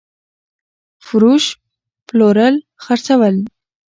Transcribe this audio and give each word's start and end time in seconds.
فروش 1.05 1.43
√ 1.55 1.57
پلورل 2.07 2.55
خرڅول 2.83 3.35